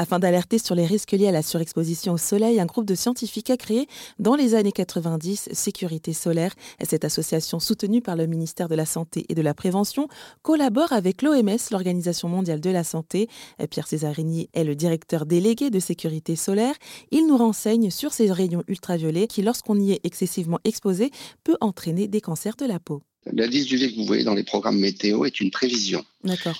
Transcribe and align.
Afin 0.00 0.18
d'alerter 0.18 0.56
sur 0.56 0.74
les 0.74 0.86
risques 0.86 1.12
liés 1.12 1.28
à 1.28 1.30
la 1.30 1.42
surexposition 1.42 2.14
au 2.14 2.16
soleil, 2.16 2.58
un 2.58 2.64
groupe 2.64 2.86
de 2.86 2.94
scientifiques 2.94 3.50
a 3.50 3.58
créé 3.58 3.86
dans 4.18 4.34
les 4.34 4.54
années 4.54 4.72
90 4.72 5.50
Sécurité 5.52 6.14
solaire. 6.14 6.54
Cette 6.82 7.04
association 7.04 7.60
soutenue 7.60 8.00
par 8.00 8.16
le 8.16 8.26
ministère 8.26 8.68
de 8.68 8.74
la 8.74 8.86
Santé 8.86 9.26
et 9.28 9.34
de 9.34 9.42
la 9.42 9.52
Prévention 9.52 10.08
collabore 10.40 10.94
avec 10.94 11.20
l'OMS, 11.20 11.58
l'Organisation 11.70 12.30
mondiale 12.30 12.62
de 12.62 12.70
la 12.70 12.82
santé. 12.82 13.28
Pierre 13.68 13.86
Césarini 13.86 14.48
est 14.54 14.64
le 14.64 14.74
directeur 14.74 15.26
délégué 15.26 15.68
de 15.68 15.80
Sécurité 15.80 16.34
solaire. 16.34 16.76
Il 17.10 17.26
nous 17.26 17.36
renseigne 17.36 17.90
sur 17.90 18.14
ces 18.14 18.32
rayons 18.32 18.64
ultraviolets 18.68 19.26
qui, 19.26 19.42
lorsqu'on 19.42 19.78
y 19.78 19.92
est 19.92 20.00
excessivement 20.04 20.60
exposé, 20.64 21.10
peut 21.44 21.58
entraîner 21.60 22.08
des 22.08 22.22
cancers 22.22 22.56
de 22.56 22.64
la 22.64 22.80
peau. 22.80 23.02
L'indice 23.26 23.66
d'UV 23.66 23.92
que 23.92 23.96
vous 23.96 24.06
voyez 24.06 24.24
dans 24.24 24.34
les 24.34 24.44
programmes 24.44 24.78
météo 24.78 25.24
est 25.24 25.40
une 25.40 25.50
prévision. 25.50 26.04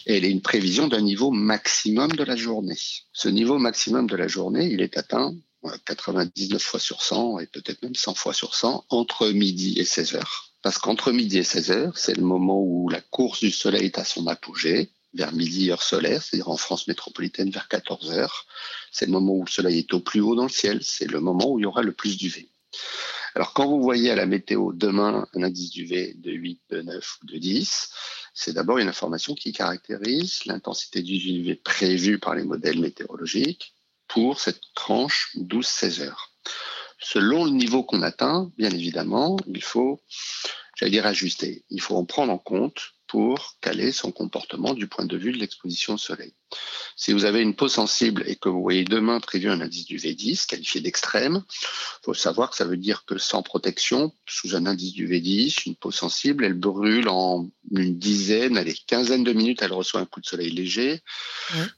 Et 0.07 0.17
elle 0.17 0.25
est 0.25 0.31
une 0.31 0.43
prévision 0.43 0.89
d'un 0.89 1.01
niveau 1.01 1.31
maximum 1.31 2.13
de 2.13 2.25
la 2.25 2.37
journée. 2.37 2.79
Ce 3.13 3.29
niveau 3.29 3.59
maximum 3.59 4.07
de 4.07 4.17
la 4.17 4.29
journée, 4.29 4.67
il 4.71 4.83
est 4.83 4.99
atteint 4.99 5.34
99 5.84 6.62
fois 6.62 6.81
sur 6.81 7.03
100 7.03 7.41
et 7.41 7.47
peut-être 7.47 7.83
même 7.83 7.95
100 7.95 8.15
fois 8.15 8.33
sur 8.33 8.55
100 8.55 8.84
entre 8.89 9.29
midi 9.29 9.79
et 9.79 9.84
16 9.84 10.15
heures. 10.15 10.53
Parce 10.62 10.79
qu'entre 10.79 11.12
midi 11.12 11.39
et 11.39 11.45
16 11.45 11.70
heures, 11.70 11.98
c'est 11.98 12.17
le 12.17 12.23
moment 12.23 12.61
où 12.62 12.89
la 12.89 13.01
course 13.01 13.41
du 13.41 13.51
soleil 13.51 13.87
est 13.87 13.98
à 13.98 14.05
son 14.05 14.27
apogée, 14.27 14.91
vers 15.15 15.33
midi 15.33 15.70
heure 15.70 15.83
solaire, 15.83 16.23
c'est-à-dire 16.23 16.51
en 16.51 16.56
France 16.56 16.87
métropolitaine 16.87 17.51
vers 17.51 17.69
14 17.69 18.11
heures. 18.12 18.47
C'est 18.92 19.06
le 19.06 19.12
moment 19.12 19.34
où 19.34 19.45
le 19.45 19.51
soleil 19.51 19.79
est 19.79 19.95
au 19.95 20.01
plus 20.01 20.20
haut 20.20 20.34
dans 20.34 20.45
le 20.45 20.51
ciel, 20.51 20.81
c'est 20.83 21.11
le 21.11 21.20
moment 21.20 21.51
où 21.51 21.59
il 21.59 21.62
y 21.62 21.67
aura 21.67 21.83
le 21.83 21.92
plus 21.92 22.17
d'UV. 22.17 22.48
Alors 23.34 23.52
quand 23.52 23.66
vous 23.66 23.83
voyez 23.83 24.11
à 24.11 24.16
la 24.16 24.27
météo 24.27 24.73
demain 24.73 25.27
un 25.34 25.43
indice 25.43 25.70
d'UV 25.70 26.15
de 26.15 26.33
8, 26.33 26.61
de 26.70 26.83
9 26.83 27.19
ou 27.23 27.27
de 27.27 27.39
10, 27.39 27.91
c'est 28.34 28.53
d'abord 28.53 28.79
une 28.79 28.89
information 28.89 29.34
qui 29.34 29.53
caractérise 29.53 30.45
l'intensité 30.47 31.03
du 31.03 31.15
UV 31.15 31.56
prévue 31.56 32.19
par 32.19 32.34
les 32.34 32.45
modèles 32.45 32.80
météorologiques 32.80 33.75
pour 34.09 34.41
cette 34.41 34.61
tranche 34.75 35.37
12-16 35.37 36.03
heures. 36.03 36.33
Selon 36.98 37.45
le 37.45 37.51
niveau 37.51 37.83
qu'on 37.83 38.03
atteint, 38.03 38.51
bien 38.58 38.70
évidemment, 38.70 39.36
il 39.47 39.62
faut, 39.62 40.01
j'allais 40.77 40.91
dire, 40.91 41.06
ajuster. 41.06 41.64
Il 41.70 41.81
faut 41.81 41.97
en 41.97 42.05
prendre 42.05 42.33
en 42.33 42.39
compte 42.39 42.92
pour 43.11 43.56
caler 43.61 43.91
son 43.91 44.12
comportement 44.12 44.72
du 44.72 44.86
point 44.86 45.05
de 45.05 45.16
vue 45.16 45.33
de 45.33 45.39
l'exposition 45.39 45.94
au 45.94 45.98
soleil. 45.98 46.33
Si 46.94 47.12
vous 47.12 47.25
avez 47.25 47.41
une 47.41 47.56
peau 47.56 47.67
sensible 47.67 48.22
et 48.25 48.36
que 48.36 48.48
vous 48.48 48.62
voyez 48.62 48.84
demain 48.84 49.19
prévu 49.19 49.50
un 49.50 49.61
indice 49.61 49.86
du 49.86 49.97
V10 49.97 50.47
qualifié 50.47 50.80
d'extrême, 50.80 51.42
il 51.50 52.05
faut 52.05 52.14
savoir 52.14 52.50
que 52.50 52.56
ça 52.56 52.64
veut 52.64 52.77
dire 52.77 53.05
que 53.05 53.19
sans 53.19 53.42
protection, 53.42 54.12
sous 54.28 54.55
un 54.55 54.64
indice 54.64 54.92
du 54.92 55.08
V10, 55.08 55.67
une 55.67 55.75
peau 55.75 55.91
sensible, 55.91 56.44
elle 56.44 56.55
brûle 56.55 57.08
en 57.08 57.50
une 57.72 57.98
dizaine, 57.98 58.56
allez, 58.56 58.77
quinzaine 58.86 59.24
de 59.24 59.33
minutes, 59.33 59.62
elle 59.62 59.72
reçoit 59.72 60.00
un 60.00 60.06
coup 60.06 60.20
de 60.20 60.27
soleil 60.27 60.50
léger. 60.52 61.02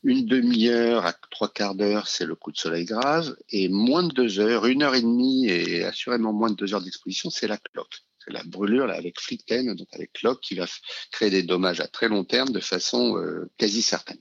Une 0.04 0.26
demi-heure 0.26 1.06
à 1.06 1.14
trois 1.30 1.48
quarts 1.48 1.76
d'heure, 1.76 2.08
c'est 2.08 2.26
le 2.26 2.34
coup 2.34 2.52
de 2.52 2.58
soleil 2.58 2.84
grave. 2.84 3.34
Et 3.48 3.70
moins 3.70 4.02
de 4.02 4.12
deux 4.12 4.38
heures, 4.38 4.66
une 4.66 4.82
heure 4.82 4.94
et 4.94 5.00
demie 5.00 5.48
et 5.48 5.82
assurément 5.84 6.34
moins 6.34 6.50
de 6.50 6.56
deux 6.56 6.74
heures 6.74 6.82
d'exposition, 6.82 7.30
c'est 7.30 7.48
la 7.48 7.56
cloque 7.56 8.02
la 8.26 8.42
brûlure 8.44 8.86
là, 8.86 8.94
avec 8.94 9.20
Fricken, 9.20 9.74
donc 9.74 9.88
avec 9.92 10.22
Locke, 10.22 10.40
qui 10.40 10.54
va 10.54 10.66
créer 11.10 11.30
des 11.30 11.42
dommages 11.42 11.80
à 11.80 11.86
très 11.86 12.08
long 12.08 12.24
terme 12.24 12.50
de 12.50 12.60
façon 12.60 13.16
euh, 13.16 13.50
quasi 13.58 13.82
certaine. 13.82 14.18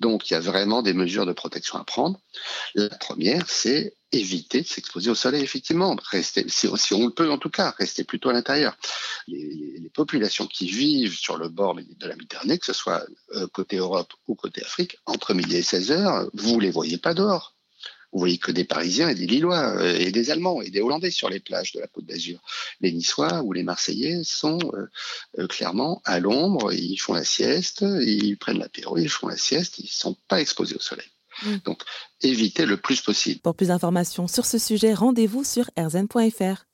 Donc 0.00 0.30
il 0.30 0.32
y 0.32 0.36
a 0.36 0.40
vraiment 0.40 0.82
des 0.82 0.94
mesures 0.94 1.26
de 1.26 1.32
protection 1.32 1.78
à 1.78 1.84
prendre. 1.84 2.18
La 2.74 2.88
première, 2.88 3.48
c'est 3.48 3.94
éviter 4.12 4.62
de 4.62 4.66
s'exposer 4.66 5.10
au 5.10 5.14
soleil, 5.14 5.42
effectivement. 5.42 5.94
Rester, 6.10 6.46
si, 6.48 6.66
on 6.66 7.06
le 7.06 7.10
peut 7.10 7.30
en 7.30 7.38
tout 7.38 7.50
cas, 7.50 7.74
rester 7.78 8.02
plutôt 8.02 8.30
à 8.30 8.32
l'intérieur. 8.32 8.76
Les, 9.28 9.78
populations 9.92 10.46
qui 10.46 10.68
vivent 10.68 11.18
sur 11.18 11.36
le 11.36 11.48
bord 11.48 11.74
de 11.74 12.06
la 12.06 12.14
Méditerranée, 12.14 12.58
que 12.58 12.64
ce 12.64 12.72
soit 12.72 13.04
euh, 13.34 13.48
côté 13.48 13.76
Europe 13.76 14.12
ou 14.28 14.36
côté 14.36 14.62
Afrique, 14.62 14.96
entre 15.04 15.34
midi 15.34 15.56
et 15.56 15.62
16 15.62 15.90
heures, 15.90 16.30
vous 16.32 16.60
les 16.60 16.70
voyez 16.70 16.96
pas 16.96 17.12
dehors 17.12 17.56
vous 18.12 18.18
voyez 18.18 18.38
que 18.38 18.50
des 18.50 18.64
Parisiens 18.64 19.08
et 19.08 19.14
des 19.14 19.26
Lillois 19.26 19.76
euh, 19.76 19.96
et 19.98 20.10
des 20.10 20.30
Allemands 20.30 20.62
et 20.62 20.70
des 20.70 20.80
Hollandais 20.80 21.10
sur 21.10 21.28
les 21.28 21.40
plages 21.40 21.72
de 21.72 21.80
la 21.80 21.86
Côte 21.86 22.06
d'Azur. 22.06 22.40
Les 22.80 22.92
Niçois 22.92 23.42
ou 23.42 23.52
les 23.52 23.62
Marseillais 23.62 24.20
sont 24.24 24.58
euh, 24.74 24.88
euh, 25.38 25.46
clairement 25.46 26.02
à 26.04 26.18
l'ombre, 26.18 26.72
ils 26.72 26.96
font 26.96 27.14
la 27.14 27.24
sieste, 27.24 27.82
ils 27.82 28.36
prennent 28.36 28.58
l'apéro, 28.58 28.98
ils 28.98 29.08
font 29.08 29.28
la 29.28 29.36
sieste, 29.36 29.78
ils 29.78 29.84
ne 29.84 29.90
sont 29.90 30.16
pas 30.28 30.40
exposés 30.40 30.74
au 30.74 30.80
soleil. 30.80 31.08
Mm. 31.42 31.56
Donc, 31.64 31.82
évitez 32.22 32.66
le 32.66 32.76
plus 32.76 33.00
possible. 33.00 33.40
Pour 33.40 33.54
plus 33.54 33.68
d'informations 33.68 34.26
sur 34.26 34.46
ce 34.46 34.58
sujet, 34.58 34.94
rendez-vous 34.94 35.44
sur 35.44 35.70
rzn.fr. 35.76 36.64